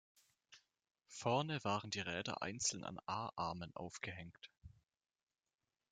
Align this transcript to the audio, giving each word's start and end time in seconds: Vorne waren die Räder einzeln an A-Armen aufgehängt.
Vorne 1.09 1.63
waren 1.63 1.91
die 1.91 1.99
Räder 1.99 2.41
einzeln 2.41 2.83
an 2.83 2.97
A-Armen 3.05 3.69
aufgehängt. 3.75 4.49